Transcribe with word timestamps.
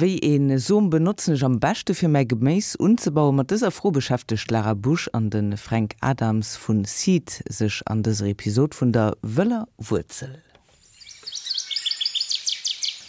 Wéi 0.00 0.18
en 0.22 0.58
Zoom 0.60 0.90
benutzen 0.90 1.42
am 1.42 1.58
beste 1.58 1.92
fir 1.94 2.08
méi 2.08 2.22
Geméis 2.30 2.76
unzebauen 2.78 3.34
mat 3.34 3.48
dëser 3.50 3.72
froh 3.74 3.90
beschäftigt 3.90 4.52
Lara 4.54 4.74
Bush 4.74 5.08
an 5.16 5.26
den 5.34 5.56
Frank 5.58 5.96
Adams 6.00 6.52
vun 6.62 6.84
Seed 6.84 7.42
sech 7.50 7.80
an 7.90 8.04
des 8.06 8.20
Episod 8.20 8.76
vun 8.78 8.92
der 8.92 9.16
Wëller 9.22 9.66
Wurzel. 9.78 10.36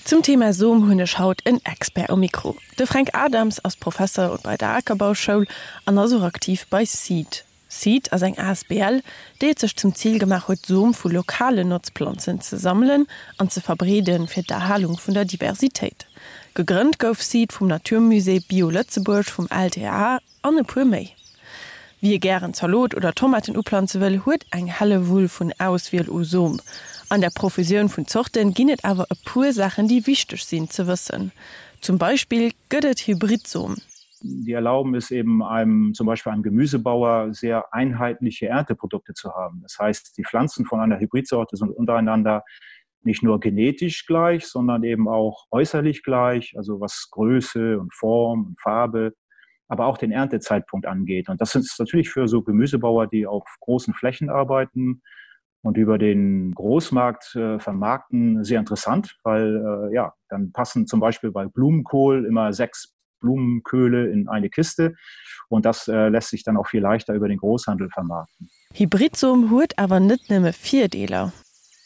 Zum 0.05 0.23
Thema 0.23 0.52
Zoom 0.52 0.88
hunne 0.89 1.05
schaut 1.05 1.45
en 1.45 1.59
Expert 1.63 2.09
um 2.09 2.21
Mikro. 2.21 2.55
De 2.80 2.88
Frank 2.88 3.09
Adams 3.13 3.59
als 3.59 3.77
Professor 3.77 4.31
und 4.31 4.41
bei 4.41 4.58
der 4.58 4.73
Ackerbauschule 4.73 5.45
an 5.85 5.99
also 5.99 6.23
aktiv 6.23 6.66
bei 6.71 6.85
Seed. 6.85 7.45
Seed 7.71 8.11
as 8.11 8.23
eng 8.23 8.36
ASBL 8.38 9.02
deet 9.41 9.59
sech 9.59 9.75
zum 9.75 9.93
Ziel 9.93 10.17
gemacht 10.17 10.47
huet 10.47 10.65
Zoom 10.65 10.95
vu 10.95 11.07
lokale 11.09 11.63
Nutzpflanzen 11.63 12.41
ze 12.41 12.57
sammeln 12.57 13.05
an 13.38 13.52
ze 13.52 13.61
verbreden 13.61 14.27
fir 14.27 14.41
d'Erhalung 14.41 14.98
vun 14.98 15.13
der 15.13 15.25
Diversität. 15.25 16.08
Gegrünnt 16.55 16.97
gouf 16.97 17.21
Seed 17.21 17.53
vum 17.53 17.67
Naturmusee 17.67 18.39
BioLötzeburg 18.39 19.30
vom 19.30 19.47
LTA 19.52 20.20
an 20.41 20.58
e 20.58 20.63
pu 20.63 20.84
méi. 20.84 21.13
Wie 22.02 22.17
gern 22.17 22.55
Zalot 22.55 22.95
oder 22.95 23.13
Tomaten 23.13 23.55
uplanze 23.55 24.02
will 24.02 24.22
huet 24.25 24.47
eng 24.49 24.67
helle 24.67 25.08
Wuul 25.08 25.30
vun 25.30 25.53
auswiel 25.59 26.09
Usom. 26.09 26.59
An 27.09 27.22
der 27.22 27.30
Profession 27.30 27.88
vun 27.88 28.08
Zochten 28.08 28.55
ginet 28.55 28.83
awer 28.83 29.05
e 29.11 29.16
Pursachen, 29.25 29.88
die 29.88 30.08
wichtig 30.08 30.44
sind 30.44 30.73
zu 30.73 30.88
wissen. 30.88 31.31
Zum 31.81 31.99
Beispiel 31.99 32.52
göttet 32.70 33.05
Hybridsom. 33.05 33.75
Die 34.22 34.52
erlauben 34.52 34.96
es 34.96 35.12
eben 35.12 35.44
einem 35.44 35.94
zum 35.94 36.08
Beispiel 36.08 36.32
einem 36.32 36.44
Gemüsebauer 36.44 37.34
sehr 37.34 37.73
einheitliche 37.73 38.48
Ernteprodukte 38.48 39.14
zu 39.14 39.34
haben. 39.34 39.62
Das 39.62 39.78
heißt, 39.80 40.18
die 40.18 40.23
Pflanzen 40.23 40.66
von 40.66 40.80
einer 40.80 41.00
Hybridsorte 41.00 41.55
sind 41.58 41.72
untereinander 41.72 42.44
nicht 43.02 43.23
nur 43.23 43.40
genetisch 43.40 44.05
gleich, 44.05 44.45
sondern 44.45 44.84
eben 44.84 45.08
auch 45.08 45.45
äußerlich 45.52 46.03
gleich, 46.03 46.53
also 46.58 46.81
was 46.81 47.08
Größe 47.11 47.80
und 47.80 47.94
Form 47.94 48.48
und 48.48 48.61
Farbe, 48.61 49.14
aber 49.67 49.86
auch 49.86 49.98
den 49.98 50.11
Erntezeitpunkt 50.11 50.86
angeht. 50.86 51.30
Und 51.30 51.39
das 51.39 51.52
sind 51.52 51.66
natürlich 51.78 52.09
für 52.09 52.28
so 52.28 52.42
Gemüsebauer, 52.42 53.08
die 53.08 53.26
auf 53.26 53.45
großen 53.61 53.94
Flächen 53.94 54.30
arbeiten 54.30 55.02
und 55.61 55.78
über 55.78 55.98
den 55.98 56.54
Großmarkt 56.54 57.36
äh, 57.36 57.59
vermarkten 57.59 58.44
sehr 58.44 58.59
interessant, 58.59 59.17
weil 59.23 59.89
äh, 59.92 59.94
ja, 59.94 60.14
dann 60.30 60.52
passen 60.52 60.88
zum 60.88 61.00
Beispiel 61.00 61.31
bei 61.31 61.45
Blumenkohl 61.45 62.26
immer 62.26 62.54
sechs 62.54 62.95
Blumenköhle 63.20 64.09
in 64.09 64.28
eine 64.28 64.50
Kiste 64.50 64.95
und 65.50 65.66
das 65.66 65.88
äh, 65.88 66.09
lässt 66.09 66.30
sich 66.30 66.44
dann 66.44 66.58
auch 66.58 66.67
viel 66.67 66.81
leichter 66.81 67.14
über 67.14 67.28
den 67.28 67.38
Großhandel 67.38 67.89
vermarkten. 67.89 68.50
Hybridsom 68.73 69.50
hurt 69.50 69.78
aber 69.78 70.00
nicht 70.00 70.30
nimme 70.30 70.53
vierdeler. 70.53 71.34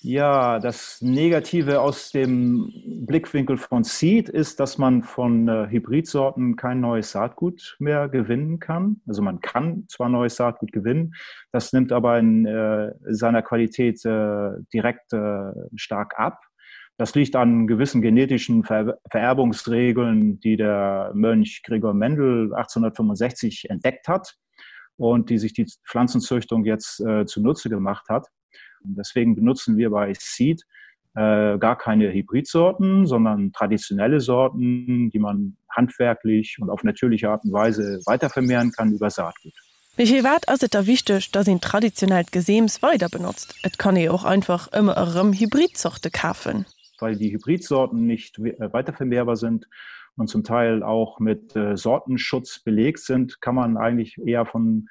Ja, 0.05 0.59
das 0.59 1.01
Negative 1.01 1.79
aus 1.79 2.11
dem 2.11 2.69
Blickwinkel 3.05 3.55
von 3.55 3.85
Seed 3.85 4.27
ist, 4.27 4.59
dass 4.59 4.77
man 4.77 5.01
von 5.01 5.47
äh, 5.47 5.67
Hybridsorten 5.69 6.57
kein 6.57 6.81
neues 6.81 7.11
Saatgut 7.13 7.77
mehr 7.79 8.09
gewinnen 8.09 8.59
kann. 8.59 8.99
Also 9.07 9.21
man 9.21 9.39
kann 9.39 9.85
zwar 9.87 10.09
neues 10.09 10.35
Saatgut 10.35 10.73
gewinnen, 10.73 11.13
das 11.53 11.71
nimmt 11.71 11.93
aber 11.93 12.19
in 12.19 12.45
äh, 12.45 12.91
seiner 13.11 13.41
Qualität 13.43 14.03
äh, 14.03 14.49
direkt 14.73 15.13
äh, 15.13 15.53
stark 15.77 16.19
ab. 16.19 16.41
Das 16.97 17.15
liegt 17.15 17.35
an 17.35 17.65
gewissen 17.65 18.01
genetischen 18.01 18.63
Ver 18.63 18.99
Vererbungsregeln, 19.09 20.39
die 20.39 20.57
der 20.57 21.11
Mönch 21.15 21.63
Gregor 21.63 21.93
Mendel 21.93 22.53
1865 22.53 23.69
entdeckt 23.69 24.07
hat 24.07 24.35
und 24.97 25.29
die 25.29 25.39
sich 25.39 25.53
die 25.53 25.65
Pflanzenzüchtung 25.87 26.65
jetzt 26.65 26.99
äh, 26.99 27.25
zunutze 27.25 27.69
gemacht 27.69 28.09
hat. 28.09 28.27
Und 28.83 28.95
deswegen 28.95 29.35
benutzen 29.35 29.77
wir 29.77 29.89
bei 29.89 30.13
Seed 30.19 30.61
äh, 31.15 31.57
gar 31.57 31.77
keine 31.77 32.11
Hybridsorten, 32.11 33.07
sondern 33.07 33.51
traditionelle 33.53 34.19
Sorten, 34.19 35.09
die 35.09 35.19
man 35.19 35.57
handwerklich 35.69 36.57
und 36.59 36.69
auf 36.69 36.83
natürliche 36.83 37.29
Art 37.29 37.43
und 37.43 37.53
Weise 37.53 38.01
weiter 38.05 38.29
vermehren 38.29 38.71
kann 38.71 38.91
über 38.91 39.09
Saatgut. 39.09 39.53
Viel 39.95 40.23
wert 40.23 40.49
as 40.49 40.59
da 40.59 40.85
wichtig, 40.87 41.31
dass 41.31 41.47
ihn 41.47 41.61
traditionell 41.61 42.25
Gesäms 42.31 42.81
weiter 42.81 43.09
benutzt? 43.09 43.55
Et 43.63 43.77
kann 43.77 43.95
ihr 43.95 44.13
auch 44.13 44.23
einfach 44.23 44.71
immer 44.73 44.97
eurem 44.97 45.33
Hybridsorte 45.33 46.09
kaufen 46.09 46.65
weil 47.03 47.15
die 47.15 47.31
Hybridsorten 47.33 48.07
nicht 48.07 48.39
äh, 48.39 48.73
weiter 48.73 48.93
vermehrbar 48.93 49.35
sind 49.35 49.67
und 50.15 50.27
zum 50.27 50.43
Teil 50.43 50.81
auch 50.81 51.19
mit 51.19 51.55
äh, 51.55 51.75
Sortenschutz 51.75 52.59
belegt 52.59 52.99
sind, 52.99 53.41
kann 53.41 53.55
man 53.55 53.77
eigentlich 53.77 54.17
eher 54.25 54.45
von 54.45 54.87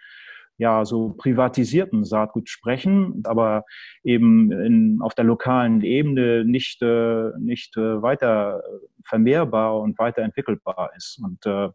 ja, 0.59 0.85
so 0.85 1.15
privatisierten 1.15 2.05
Saatgut 2.05 2.49
sprechen, 2.49 3.23
aber 3.25 3.65
eben 4.05 4.53
in, 4.53 4.99
auf 5.01 5.15
der 5.15 5.25
lokalen 5.25 5.81
Ebene 5.81 6.45
nicht, 6.45 6.83
äh, 6.83 7.31
nicht 7.39 7.77
äh, 7.77 8.03
weiter 8.03 8.63
vermehrbar 9.05 9.81
und 9.81 9.99
weiterentwickelbar 9.99 10.93
ist. 10.97 11.19
Und 11.25 11.45
äh, 11.47 11.71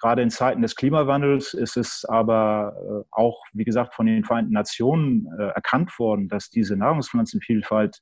gerade 0.00 0.22
in 0.22 0.30
Zeiten 0.30 0.62
des 0.62 0.74
Klimawandels 0.74 1.54
ist 1.54 1.76
es 1.76 2.04
aber 2.04 2.74
äh, 2.76 3.08
auch, 3.12 3.44
wie 3.52 3.64
gesagt, 3.64 3.94
von 3.94 4.06
den 4.06 4.24
Vereinten 4.24 4.52
Nationen 4.52 5.28
äh, 5.38 5.48
erkannt 5.48 5.96
worden, 5.98 6.28
dass 6.28 6.50
diese 6.50 6.76
Nahrungspflanzenvielfalt 6.76 8.00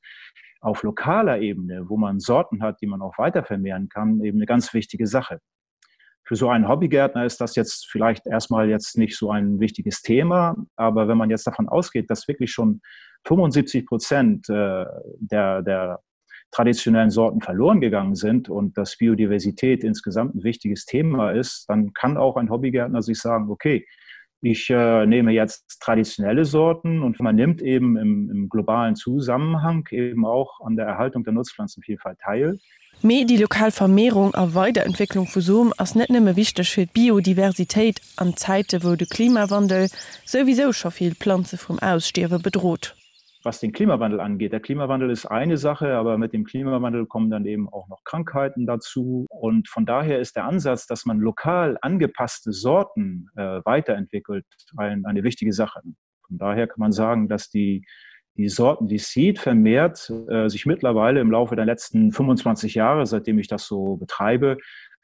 auf 0.63 0.83
lokaler 0.85 1.41
Ebene, 1.41 1.89
wo 1.89 1.97
man 1.97 2.21
Sorten 2.21 2.63
hat, 2.63 2.81
die 2.81 2.87
man 2.87 3.03
auch 3.03 3.19
weiter 3.19 3.45
vermehren 3.45 3.89
kann, 3.89 4.23
eben 4.23 4.39
eine 4.39 4.47
ganz 4.47 4.73
wichtige 4.73 5.07
Sache. 5.07 5.41
Für 6.25 6.37
so 6.37 6.49
einen 6.49 6.69
Hobbygärtner 6.69 7.27
ist 7.27 7.41
das 7.41 7.57
jetzt 7.57 7.89
vielleicht 7.91 8.27
erstmal 8.27 8.69
jetzt 8.71 8.97
nicht 8.97 9.19
so 9.19 9.33
ein 9.33 9.59
wichtiges 9.59 10.03
Thema, 10.03 10.57
aber 10.77 11.09
wenn 11.09 11.19
man 11.19 11.31
jetzt 11.31 11.47
davon 11.47 11.69
ausgeht, 11.69 12.09
dass 12.11 12.29
wirklich 12.29 12.53
schon 12.53 12.81
75 13.27 13.87
Prozent 13.87 14.49
äh, 14.49 14.85
der, 15.19 15.63
der 15.63 16.01
traditionellen 16.53 17.11
Sorten 17.11 17.41
verloren 17.41 17.81
gegangen 17.81 18.15
sind 18.15 18.49
und 18.49 18.79
dass 18.79 18.99
Biodiversität 18.99 19.83
insgesamt 19.83 20.37
ein 20.37 20.45
wichtiges 20.45 20.85
Thema 20.85 21.33
ist, 21.33 21.65
dann 21.69 21.93
kann 21.93 22.17
auch 22.17 22.37
ein 22.37 22.51
Hobbygärtner 22.51 23.03
sich 23.03 23.19
sagen, 23.19 23.51
okay, 23.51 23.85
Ich 24.45 24.69
äh, 24.71 25.07
nehme 25.07 25.31
jetzt 25.31 25.81
traditionelle 25.81 26.45
Sorten 26.45 27.01
und 27.03 27.21
man 27.21 27.37
nimmt 27.37 27.63
eben 27.63 27.97
im, 27.97 28.29
im 28.29 28.49
globalen 28.49 28.97
Zusammenhang 28.97 29.87
eben 29.93 30.27
auch 30.27 30.61
an 30.61 30.75
der 30.75 30.87
Erhaltung 30.87 31.23
der 31.23 31.33
Nutzpflanzenvielfalt 31.33 32.19
teil. 32.19 32.59
Me 33.03 33.25
die 33.25 33.37
Lokalvermehrung 33.37 34.35
a 34.35 34.53
Weiterentwicklung 34.53 35.29
vu 35.29 35.41
Zoom 35.41 35.73
ass 35.77 35.95
net 35.95 36.11
nimme 36.11 36.35
wichtig 36.35 36.71
fir 36.71 36.87
Biodiversität 36.87 38.01
an 38.17 38.37
Zeite 38.37 38.83
wo 38.83 38.97
de 38.97 39.07
Klimawandel 39.07 39.89
sowieso 40.25 40.73
schon 40.73 40.91
viel 40.91 41.15
Pflanze 41.15 41.57
vom 41.57 41.79
Ausstewe 41.79 42.41
bedroht 42.41 42.97
was 43.45 43.61
den 43.61 43.73
Klimawandel 43.73 44.21
angeht. 44.21 44.53
Der 44.53 44.61
Klimawandel 44.61 45.11
ist 45.11 45.27
eine 45.27 45.57
Sache, 45.57 45.95
aber 45.95 46.19
mit 46.19 46.33
dem 46.33 46.45
Klimawandel 46.45 47.07
kommen 47.07 47.31
dann 47.31 47.47
eben 47.47 47.69
auch 47.69 47.89
noch 47.89 48.05
Krankheiten 48.05 48.67
dazu. 48.67 49.27
Und 49.29 49.69
von 49.69 49.87
daher 49.87 50.21
ist 50.21 50.37
der 50.37 50.45
Ansatz, 50.45 50.87
dass 50.87 51.05
man 51.05 51.19
lokal 51.19 51.79
angepasste 51.83 52.53
Sorten 52.53 53.29
äh, 53.37 53.61
weiterentwickelt, 53.65 54.47
ein, 54.77 55.05
eine 55.07 55.25
wichtige 55.25 55.53
Sache. 55.53 55.81
Von 56.27 56.39
daher 56.39 56.67
kann 56.67 56.81
man 56.81 56.93
sagen, 56.93 57.29
dass 57.29 57.51
die, 57.51 57.85
die 58.37 58.49
Sorten, 58.49 58.89
die 58.89 58.99
Seed 58.99 59.39
vermehrt, 59.39 60.11
äh, 60.29 60.49
sich 60.49 60.67
mittlerweile 60.67 61.21
im 61.21 61.31
Laufe 61.31 61.57
der 61.57 61.67
letzten 61.67 62.13
25 62.13 62.75
Jahre, 62.75 63.07
seitdem 63.07 63.39
ich 63.39 63.49
das 63.49 63.67
so 63.67 63.97
betreibe, 63.97 64.59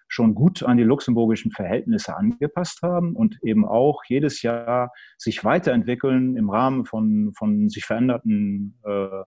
schon 0.08 0.34
gut 0.34 0.62
an 0.62 0.78
die 0.78 0.84
luxemburgischen 0.84 1.52
Verhältnisse 1.52 2.16
angepasst 2.16 2.80
haben 2.82 3.14
und 3.14 3.38
eben 3.42 3.66
auch 3.66 4.02
jedes 4.08 4.42
Jahr 4.42 4.90
sich 5.18 5.44
weiterentwickeln 5.44 6.36
im 6.36 6.50
Rahmen 6.50 6.86
von, 6.86 7.32
von 7.36 7.68
sich 7.68 7.84
veränderten 7.84 8.80
äh, 8.84 9.22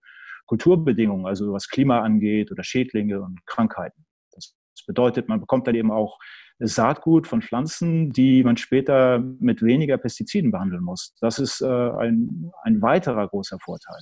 Kulturbedingungen, 0.48 1.28
also 1.28 1.54
was 1.54 1.70
Klima 1.70 2.02
angeht 2.02 2.52
oder 2.52 2.64
Schädlinge 2.64 3.22
und 3.22 3.40
Krankheiten. 3.46 4.06
Das, 4.34 4.56
bedeutet, 4.88 5.30
man 5.30 5.40
bekommt 5.40 5.68
dann 5.68 5.76
eben 5.76 5.92
auch 5.92 6.18
Saatgut 6.60 7.28
von 7.28 7.42
Pflanzen, 7.42 8.10
die 8.10 8.44
man 8.44 8.58
später 8.58 9.20
mit 9.40 9.62
weniger 9.62 9.98
Pestiziden 9.98 10.52
behandeln 10.52 10.84
muss. 10.84 11.14
Das 11.22 11.38
ist 11.38 11.62
äh, 11.62 11.66
ein, 11.68 12.52
ein 12.64 12.82
weiterer 12.82 13.28
großer 13.28 13.60
Vorteil. 13.60 14.00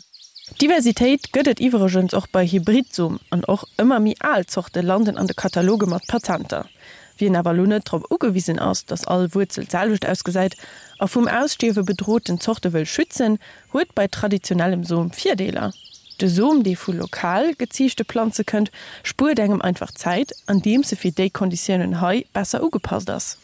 Diversität 0.58 1.32
göttet 1.32 1.62
iwgens 1.62 2.14
auch 2.14 2.28
bei 2.28 2.46
Hybridsum 2.46 3.20
an 3.30 3.46
auch 3.46 3.64
immer 3.78 4.00
mi 4.00 4.16
alzochte 4.20 4.82
Landen 4.82 5.18
an 5.18 5.28
de 5.28 5.36
Kataloge 5.36 5.86
mat 5.86 6.06
Patenter. 6.08 6.66
Wie 7.18 7.28
in 7.28 7.36
Avalone 7.36 7.82
trop 7.84 8.12
ugewiesen 8.12 8.60
aus, 8.60 8.86
dass 8.86 9.06
all 9.06 9.34
Wurzel 9.34 9.68
zahlwicht 9.68 10.06
ausgeseit, 10.06 10.58
auf 10.98 11.12
vum 11.12 11.28
Ausstewe 11.28 11.84
bedrohten 11.84 12.40
Zochte 12.42 12.74
will 12.74 12.86
schützen, 12.86 13.40
huet 13.74 13.96
bei 13.96 14.08
traditionellem 14.08 14.84
Sohn 14.84 15.12
Vierdeler. 15.12 15.74
De 16.20 16.28
Sohn, 16.28 16.64
die 16.64 16.76
vu 16.76 16.92
lokal 16.92 17.56
geziechte 17.56 18.04
Pflanze 18.04 18.44
könnt, 18.44 18.72
spur 19.04 19.38
engem 19.38 19.62
einfach 19.62 19.92
Zeit, 19.92 20.34
an 20.48 20.62
dem 20.62 20.84
se 20.84 20.98
fir 20.98 21.12
Dekonditionen 21.12 22.02
Hai 22.02 22.26
besser 22.34 22.62
ugepasst 22.62 23.08
das. 23.08 23.38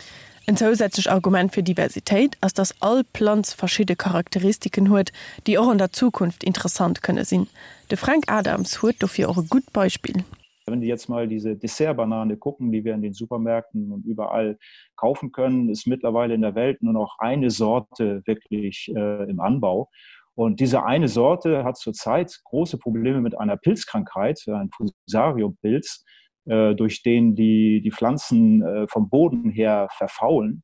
Ein 0.48 0.58
zusätzliches 0.58 1.12
Argument 1.12 1.56
für 1.56 1.64
Diversität 1.64 2.38
ist 2.46 2.60
dass 2.60 2.80
all 2.80 3.04
Planz 3.04 3.54
verschiedene 3.54 3.96
Charakteristiken 3.96 4.90
hört, 4.90 5.12
die 5.48 5.58
auch 5.58 5.72
in 5.72 5.80
der 5.80 5.92
Zukunft 5.92 6.44
interessant 6.44 7.02
könne 7.02 7.26
sind. 7.26 7.50
De 7.90 7.98
Frank 7.98 8.26
Adams 8.28 8.84
hört 8.84 9.02
dafür 9.02 9.30
auch 9.30 9.38
ein 9.38 9.48
gut 9.50 9.74
Beispiel. 9.74 10.24
Wenn 10.68 10.82
die 10.82 10.88
jetzt 10.88 11.10
mal 11.10 11.28
diese 11.28 11.56
Dessertbanane 11.56 12.38
gucken, 12.38 12.72
die 12.72 12.84
wir 12.84 12.94
in 12.94 13.02
den 13.02 13.14
Supermärkten 13.14 13.92
und 13.92 14.06
überall 14.06 14.60
kaufen 14.96 15.32
können, 15.32 15.70
ist 15.70 15.88
mittlerweile 15.88 16.36
in 16.36 16.42
der 16.42 16.54
Welt 16.54 16.82
nur 16.84 16.94
noch 16.94 17.18
eine 17.18 17.50
Sorte 17.50 18.22
wirklich 18.26 18.92
äh, 18.96 19.30
im 19.30 19.40
Anbau. 19.40 19.90
Und 20.36 20.60
diese 20.60 20.84
eine 20.86 21.08
Sorte 21.08 21.64
hat 21.64 21.78
zurzeit 21.78 22.40
große 22.44 22.78
Probleme 22.78 23.22
mit 23.22 23.40
einer 23.40 23.58
Pilzkrankheit, 23.58 24.44
ein 24.48 24.70
Fusariumpilz, 24.70 26.04
äh, 26.04 26.25
durch 26.46 27.02
den 27.04 27.36
die, 27.36 27.82
die 27.82 27.92
Pflanzen 27.92 28.62
äh, 28.62 28.88
vom 28.88 29.10
Boden 29.10 29.50
her 29.50 29.88
verfaulen. 29.92 30.64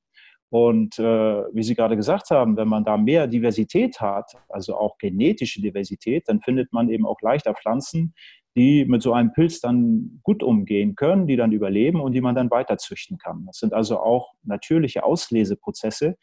Und 0.50 1.00
äh, 1.00 1.04
wie 1.04 1.63
Sie 1.63 1.75
gerade 1.75 1.95
gesagt 1.95 2.30
haben, 2.30 2.57
wenn 2.57 2.68
man 2.68 2.83
da 2.83 2.98
mehr 2.98 3.25
Diversität 3.28 4.01
hat, 4.01 4.33
also 4.50 4.75
auch 4.75 4.98
genetische 4.98 5.62
Diversität, 5.62 6.28
dann 6.28 6.42
findet 6.42 6.74
man 6.74 6.89
eben 6.89 7.06
auch 7.06 7.22
leichter 7.22 7.54
Pflanzen, 7.54 8.13
die 8.56 8.83
mit 8.86 9.01
so 9.01 9.13
einem 9.13 9.31
Pilz 9.31 9.62
dann 9.62 10.19
gut 10.24 10.44
umgehen 10.44 10.95
können, 10.95 11.25
die 11.25 11.38
dann 11.38 11.54
überleben 11.54 12.01
und 12.01 12.12
die 12.12 12.22
man 12.22 12.36
dann 12.36 12.51
weiter 12.51 12.77
züchten 12.77 13.18
kann. 13.18 13.45
Das 13.45 13.60
sind 13.60 13.74
also 13.74 14.00
auch 14.01 14.34
natürliche 14.44 15.04
Ausleseprozesse, 15.04 16.18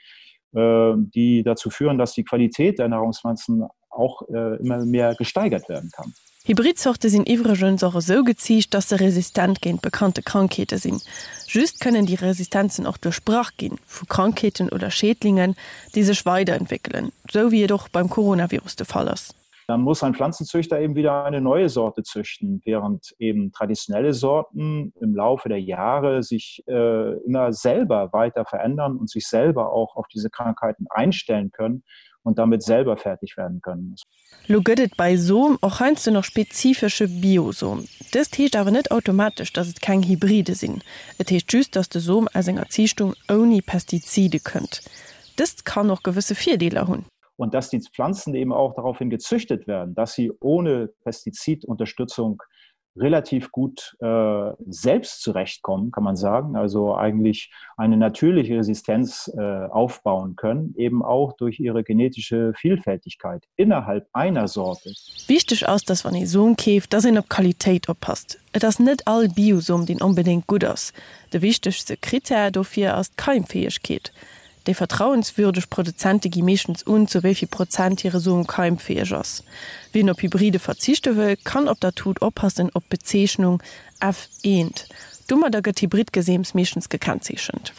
äh, 0.55 0.93
die 0.97 1.43
dazu 1.43 1.71
führen, 1.71 1.97
dass 1.97 2.13
die 2.13 2.25
Qualität 2.25 2.79
der 2.79 2.89
Nahrungspflanzen 2.89 3.67
auch 3.99 4.23
äh, 4.29 4.57
immer 4.57 4.85
mehr 4.85 5.15
gesteigert 5.15 5.69
werden 5.69 5.91
kann. 5.93 6.15
Hybridsorte 6.49 7.11
sind 7.11 7.29
iwregen 7.29 7.77
so 7.77 7.91
so 8.01 8.25
gezicht, 8.25 8.73
dass 8.73 8.89
sie 8.89 8.99
resistent 8.99 9.61
gehen 9.61 9.81
bekannte 9.83 10.23
Krankheiten 10.23 10.79
sind. 10.79 11.05
Just 11.47 11.79
können 11.79 12.07
die 12.07 12.15
Resistenzen 12.15 12.87
auch 12.87 12.97
durch 12.97 13.17
Sprach 13.17 13.51
gehen, 13.59 13.79
für 13.85 14.07
Krankheiten 14.07 14.71
oder 14.71 14.91
Schädlingen, 14.91 15.57
die 15.95 16.05
sich 16.05 16.25
weiterentwickeln, 16.25 17.13
so 17.31 17.53
wie 17.53 17.59
jedoch 17.59 17.91
beim 17.91 18.09
Coronavirus 18.09 18.77
der 18.77 18.87
Fall 18.87 19.09
ist. 19.09 19.35
Dann 19.67 19.83
muss 19.83 20.03
ein 20.03 20.15
Pflanzenzüchter 20.15 20.81
eben 20.81 20.95
wieder 20.95 21.27
eine 21.27 21.43
neue 21.43 21.69
Sorte 21.69 22.03
züchten, 22.03 22.63
während 22.65 23.15
eben 23.19 23.53
traditionelle 23.53 24.15
Sorten 24.15 24.95
im 24.99 25.15
Laufe 25.15 25.51
der 25.51 25.61
Jahre 25.61 26.23
sich 26.23 26.65
äh, 26.67 27.13
immer 27.27 27.53
selber 27.53 28.11
weiter 28.15 28.47
verändern 28.47 28.97
und 28.97 29.11
sich 29.11 29.27
selber 29.27 29.71
auch 29.71 29.97
auf 29.97 30.07
diese 30.09 30.31
Krankheiten 30.31 30.87
einstellen 30.89 31.51
können 31.51 31.85
und 32.23 32.39
damit 32.39 32.63
selber 32.63 32.97
fertig 32.97 33.37
werden 33.37 33.61
können. 33.61 33.95
Lo 34.47 34.63
göttet 34.63 34.97
bei 34.97 35.17
Soom 35.17 35.59
auch 35.61 35.81
heinst 35.81 36.07
du 36.07 36.11
noch 36.11 36.25
spezifische 36.25 37.09
Biosom. 37.09 37.87
Das 38.13 38.31
tächt 38.31 38.57
aber 38.57 38.71
nicht 38.71 38.91
automatisch, 38.91 39.53
dass 39.53 39.69
es 39.69 39.81
kein 39.81 40.03
Hybride 40.03 40.55
sind. 40.55 40.85
Es 41.19 41.27
tächt 41.27 41.53
just, 41.53 41.77
dass 41.77 41.89
der 41.89 42.01
Soom 42.01 42.29
als 42.33 42.49
enger 42.49 42.69
Ziehstung 42.69 43.15
ohne 43.31 43.63
Pestizide 43.63 44.41
könnt. 44.41 44.83
Das 45.37 45.65
kann 45.65 45.87
noch 45.87 46.03
gewisse 46.03 46.35
Vierdeler 46.35 46.89
hun. 46.89 47.05
Und 47.37 47.55
dass 47.55 47.71
die 47.71 47.81
Pflanzen 47.81 48.35
eben 48.35 48.53
auch 48.53 48.75
daraufhin 48.75 49.11
gezüchtet 49.11 49.69
werden, 49.69 49.95
dass 49.95 50.15
sie 50.15 50.33
ohne 50.41 50.89
Pestizidunterstützung 51.05 52.43
relativ 53.01 53.51
gut 53.51 53.97
äh, 54.01 54.51
selbst 54.67 55.23
zurechtkommen, 55.23 55.91
kann 55.91 56.05
man 56.05 56.17
sagen, 56.17 56.57
also 56.57 56.95
eigentlich 56.95 57.53
eine 57.77 57.97
natürliche 57.97 58.59
Resistenz 58.59 59.31
äh, 59.37 59.41
aufbauen 59.41 60.37
können, 60.37 60.75
eben 60.77 61.05
auch 61.05 61.35
durch 61.35 61.61
ihre 61.61 61.85
genetische 61.85 62.53
Vielfältigkeit 62.57 63.45
innerhalb 63.57 64.09
einer 64.13 64.49
Sorte. 64.49 64.93
Wichtig 65.27 65.69
aus, 65.69 65.83
dass 65.83 66.05
man 66.05 66.27
so 66.27 66.55
käft, 66.55 66.93
dass 66.93 67.05
in 67.05 67.19
op 67.19 67.29
Qualität 67.29 67.89
oppasst. 67.89 68.39
das 68.53 68.79
net 68.79 69.07
all 69.07 69.29
Biosum 69.29 69.87
den 69.87 70.03
unbedingt 70.03 70.47
gut 70.47 70.65
aus. 70.65 70.93
Der 71.33 71.43
wichtigste 71.43 71.97
Kriter 71.97 72.51
dofir 72.51 72.97
aus 72.97 73.11
keimfähig 73.17 73.83
geht 73.83 74.13
de 74.69 74.75
vertrauenswürdig 74.75 75.69
Produzente 75.71 76.29
gemeschens 76.29 76.83
un 76.87 77.09
zu 77.09 77.23
wievi 77.23 77.47
Prozent 77.47 78.05
ihre 78.05 78.21
Summen 78.21 78.47
keimfegers. 78.47 79.43
Wen 79.93 80.11
op 80.11 80.21
Hybride 80.21 80.59
verzichte 80.59 81.17
will, 81.17 81.37
kann 81.43 81.69
op 81.69 81.81
der 81.81 81.95
tut 81.95 82.21
oppassen 82.21 82.69
op 82.75 82.85
Bezeichnung 82.89 83.63
F 83.99 84.29
ent. 84.43 84.87
Dummer 85.27 85.51
der 85.51 85.63
Getibrid 85.63 86.13
geseems 86.13 86.53
meschens 86.53 86.91
gekennzeichnet. 86.91 87.73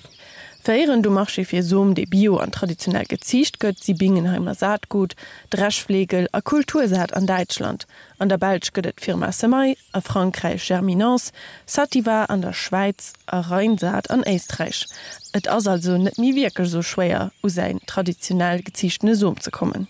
Verieren 0.61 1.01
du 1.01 1.09
machst 1.09 1.35
fir 1.35 1.63
Sum 1.63 1.95
de 1.95 2.05
Bio 2.05 2.35
an 2.37 2.51
traditionell 2.51 3.05
gezicht 3.05 3.61
gött 3.61 3.81
sie 3.81 3.93
Bingenheimer 3.93 4.55
Saatgut, 4.55 5.15
Dreschflegel 5.51 6.27
a 6.33 6.41
Kultursaat 6.41 7.13
an 7.13 7.25
Deutschland. 7.25 7.87
An 8.17 8.27
der 8.27 8.37
Belsch 8.37 8.73
gëtt 8.73 8.99
Firma 8.99 9.31
Semai, 9.31 9.77
a 9.93 10.01
Frankreich 10.01 10.67
Germinance, 10.67 11.31
Sativa 11.65 12.25
an 12.25 12.41
der 12.41 12.51
Schweiz, 12.51 13.13
a 13.25 13.39
Rheinsaat 13.39 14.11
an 14.11 14.25
Eistreich. 14.25 14.85
Et 15.31 15.47
ass 15.47 15.65
also 15.65 15.97
net 15.97 16.17
mi 16.17 16.35
wirkel 16.35 16.65
so 16.65 16.81
schwéer 16.81 17.31
u 17.41 17.47
se 17.47 17.79
traditionell 17.87 18.61
gezichtene 18.61 19.15
Sum 19.15 19.39
zu 19.39 19.51
kommen. 19.51 19.87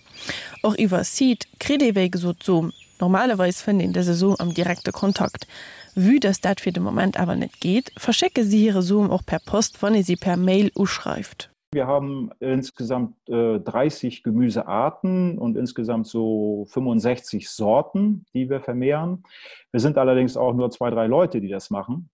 Och 0.61 0.77
iwwer 0.77 1.03
sieht 1.03 1.47
Kredewege 1.59 2.19
so 2.19 2.33
zum, 2.33 2.73
normalerweis 2.99 3.63
finden 3.63 3.85
in 3.85 3.93
der 3.93 4.03
Saison 4.03 4.39
am 4.39 4.53
direkte 4.53 4.91
Kontakt. 4.91 5.47
Wie 5.95 6.19
das 6.19 6.41
dat 6.41 6.59
für 6.61 6.71
den 6.71 6.83
moment 6.83 7.19
aber 7.19 7.35
nicht 7.35 7.59
geht 7.59 7.91
verschecke 7.97 8.43
sie 8.43 8.65
ihre 8.65 8.81
Zoom 8.81 9.11
auch 9.11 9.25
per 9.25 9.39
Post 9.39 9.81
wann 9.81 9.95
ihr 9.95 10.03
sie 10.03 10.15
per 10.15 10.37
Mail 10.37 10.71
uschreift 10.75 11.49
wir 11.71 11.85
haben 11.85 12.31
insgesamt 12.39 13.15
äh, 13.29 13.59
30 13.59 14.23
Gemüsearten 14.23 15.37
und 15.37 15.55
insgesamt 15.55 16.07
so 16.07 16.65
65 16.69 17.47
Sorten 17.47 18.25
die 18.33 18.49
wir 18.49 18.59
vermehren. 18.59 19.23
Wir 19.71 19.79
sind 19.79 19.99
allerdings 19.99 20.35
auch 20.35 20.53
nur 20.53 20.71
zwei 20.71 20.89
drei 20.89 21.05
Leute 21.05 21.39
die 21.41 21.47
das 21.47 21.69
machen. 21.69 22.09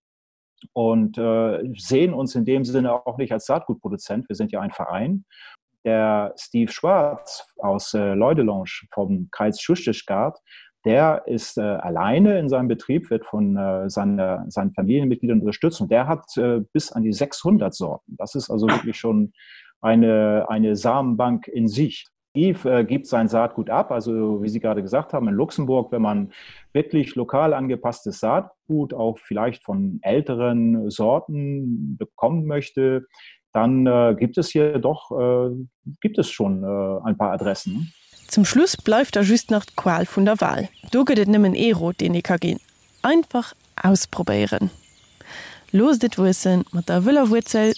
Und 0.73 1.17
äh, 1.17 1.73
sehen 1.77 2.13
uns 2.13 2.35
in 2.35 2.43
dem 2.43 2.65
Sinne 2.65 3.05
auch 3.05 3.17
nicht 3.17 3.31
als 3.31 3.45
Saatgutproduzent. 3.45 4.27
Wir 4.27 4.35
sind 4.35 4.51
ja 4.51 4.59
ein 4.59 4.71
Verein. 4.71 5.25
Der 5.85 6.33
Steve 6.37 6.71
Schwarz 6.71 7.47
aus 7.57 7.93
äh, 7.93 8.13
Leudelange 8.13 8.65
vom 8.91 9.29
Kreis 9.31 9.61
Schutischgard 9.61 10.37
der 10.85 11.23
ist 11.25 11.57
äh, 11.57 11.61
alleine 11.61 12.39
in 12.39 12.47
seinem 12.47 12.67
Betrieb, 12.67 13.09
wird 13.09 13.25
von 13.25 13.57
äh, 13.57 13.89
seine, 13.89 14.45
seinen 14.47 14.71
Familienmitgliedern 14.73 15.39
unterstützt 15.39 15.81
und 15.81 15.91
der 15.91 16.07
hat 16.07 16.37
äh, 16.37 16.61
bis 16.73 16.91
an 16.91 17.03
die 17.03 17.11
600 17.11 17.73
Sorten. 17.73 18.15
Das 18.17 18.35
ist 18.35 18.51
also 18.51 18.67
wirklich 18.67 18.97
schon 18.97 19.33
eine, 19.81 20.45
eine 20.47 20.75
Samenbank 20.75 21.47
in 21.47 21.67
sich. 21.67 22.05
Eve 22.35 22.69
äh, 22.69 22.85
gibt 22.85 23.07
sein 23.07 23.27
Saatgut 23.27 23.69
ab, 23.69 23.91
also 23.91 24.43
wie 24.43 24.49
Sie 24.49 24.59
gerade 24.59 24.81
gesagt 24.83 25.13
haben, 25.13 25.27
in 25.27 25.33
Luxemburg, 25.33 25.91
wenn 25.91 26.01
man 26.01 26.31
wirklich 26.73 27.15
lokal 27.15 27.53
angepasstes 27.53 28.19
Saatgut 28.19 28.93
auch 28.93 29.17
vielleicht 29.17 29.63
von 29.63 29.99
älteren 30.01 30.89
Sorten 30.91 31.97
bekommen 31.97 32.45
möchte, 32.45 33.07
dann 33.53 33.87
äh, 33.87 34.15
gibt 34.19 34.37
es 34.37 34.49
hier 34.49 34.77
doch 34.79 35.11
äh, 35.11 35.55
gibt 36.01 36.17
es 36.19 36.29
schon 36.29 36.65
ein 36.65 37.17
paar 37.17 37.31
Adressen. 37.31 37.93
Zum 38.27 38.45
Schluss 38.45 38.75
bleibt 38.77 39.15
er 39.15 39.23
just 39.23 39.51
nach 39.51 39.65
Qual 39.75 40.05
vun 40.05 40.25
der 40.25 40.39
Wahl. 40.41 40.69
Du 40.91 41.05
gedet 41.05 41.27
nimmen 41.27 41.55
Ero 41.55 41.91
den 41.93 42.15
ik 42.15 42.29
gin. 42.41 42.59
Einfach 43.01 43.53
ausprobieren. 43.81 44.71
Los 45.71 45.99
dit 45.99 46.17
wossen 46.17 46.63
mat 46.71 46.87
der 46.89 47.03
Wëllerwurzel. 47.05 47.73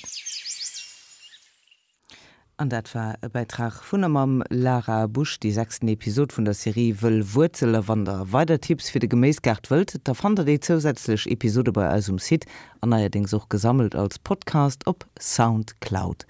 An 2.60 2.70
dat 2.70 2.96
war 2.96 3.14
e 3.22 3.28
Beitrag 3.28 3.84
vun 3.84 4.02
der 4.02 4.10
Mam 4.10 4.42
Lara 4.50 5.06
Busch 5.06 5.40
die 5.40 5.52
sechsten 5.52 5.88
Episode 5.90 6.34
vun 6.36 6.46
der 6.46 6.56
Serie 6.56 6.96
wëll 7.02 7.36
Wurzelle 7.36 7.88
wander. 7.88 8.34
weiter 8.34 8.60
Tipps 8.60 8.90
fir 8.90 9.00
de 9.00 9.08
Geméisgard 9.08 9.70
wëlt, 9.70 9.94
da 10.04 10.16
fand 10.16 10.40
er 10.40 10.46
déi 10.50 10.58
zusätzlich 10.58 11.30
Episode 11.30 11.72
bei 11.72 11.88
Alsum 11.88 12.18
Sid 12.18 12.48
allerdings 12.82 13.36
auch 13.36 13.48
gesammelt 13.50 13.94
als 13.94 14.18
Podcast 14.18 14.88
op 14.88 15.06
Soundcloud. 15.20 16.26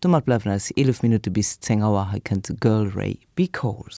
Dummer 0.00 0.20
bleiwen 0.20 0.50
als 0.50 0.72
11 0.72 1.04
Minute 1.04 1.30
bis 1.30 1.60
10 1.60 1.84
Auer 1.84 2.10
ha 2.10 2.18
kennt 2.24 2.52
Girl 2.60 2.90
Ray 2.96 3.20
Because. 3.36 3.84